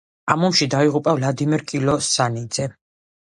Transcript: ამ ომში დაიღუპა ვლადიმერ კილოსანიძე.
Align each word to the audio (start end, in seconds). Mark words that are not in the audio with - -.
ამ 0.35 0.45
ომში 0.45 0.67
დაიღუპა 0.73 1.13
ვლადიმერ 1.19 1.65
კილოსანიძე. 1.73 2.67